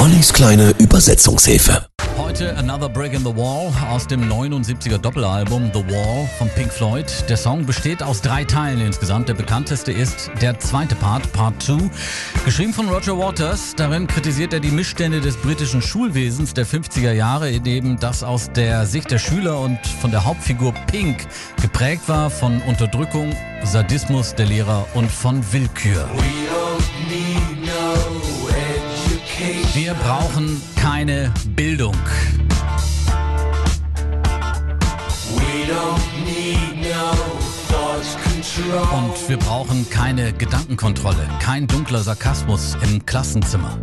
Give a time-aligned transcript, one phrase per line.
[0.00, 1.86] Ollis kleine Übersetzungshilfe.
[2.16, 7.04] Heute Another Brick in the Wall aus dem 79er Doppelalbum The Wall von Pink Floyd.
[7.28, 9.28] Der Song besteht aus drei Teilen insgesamt.
[9.28, 11.90] Der bekannteste ist der zweite Part, Part 2,
[12.46, 13.74] geschrieben von Roger Waters.
[13.76, 18.50] Darin kritisiert er die Missstände des britischen Schulwesens der 50er Jahre, in dem das aus
[18.52, 21.26] der Sicht der Schüler und von der Hauptfigur Pink
[21.60, 26.08] geprägt war von Unterdrückung, Sadismus der Lehrer und von Willkür.
[29.74, 31.96] Wir brauchen keine Bildung.
[38.92, 43.78] Und wir brauchen keine Gedankenkontrolle, kein dunkler Sarkasmus im Klassenzimmer.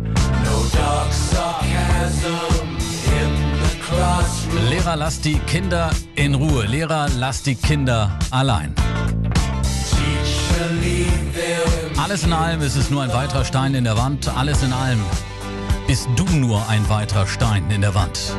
[4.70, 6.66] Lehrer, lass die Kinder in Ruhe.
[6.66, 8.74] Lehrer, lass die Kinder allein.
[11.96, 14.28] Alles in allem ist es nur ein weiterer Stein in der Wand.
[14.28, 15.00] Alles in allem
[15.88, 18.34] bist du nur ein weiterer Stein in der Wand.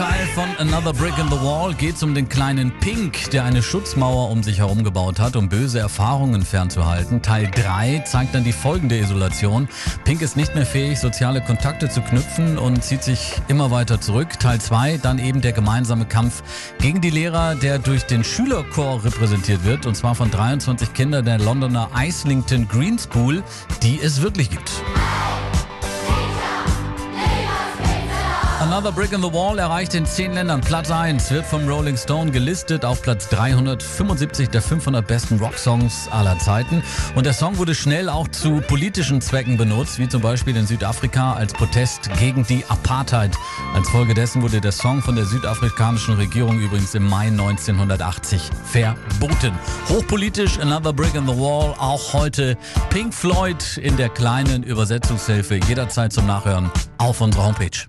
[0.00, 3.62] Teil von Another Brick in the Wall geht es um den kleinen Pink, der eine
[3.62, 7.20] Schutzmauer um sich herum gebaut hat, um böse Erfahrungen fernzuhalten.
[7.20, 9.68] Teil 3 zeigt dann die Folgen der Isolation.
[10.04, 14.40] Pink ist nicht mehr fähig, soziale Kontakte zu knüpfen und zieht sich immer weiter zurück.
[14.40, 16.42] Teil 2 dann eben der gemeinsame Kampf
[16.78, 21.38] gegen die Lehrer, der durch den Schülerchor repräsentiert wird, und zwar von 23 Kindern der
[21.38, 23.42] Londoner Islington Green School,
[23.82, 24.70] die es wirklich gibt.
[28.80, 32.30] Another Brick in the Wall erreicht in 10 Ländern Platz 1, wird vom Rolling Stone
[32.30, 36.82] gelistet auf Platz 375 der 500 besten Rocksongs aller Zeiten.
[37.14, 41.34] Und der Song wurde schnell auch zu politischen Zwecken benutzt, wie zum Beispiel in Südafrika
[41.34, 43.36] als Protest gegen die Apartheid.
[43.74, 49.52] Als Folge dessen wurde der Song von der südafrikanischen Regierung übrigens im Mai 1980 verboten.
[49.90, 52.56] Hochpolitisch Another Brick in the Wall, auch heute
[52.88, 56.70] Pink Floyd in der kleinen Übersetzungshilfe, jederzeit zum Nachhören
[57.00, 57.86] auf unserer Homepage.